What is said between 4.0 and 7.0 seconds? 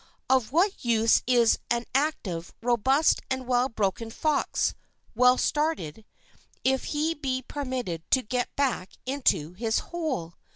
fox, well started, if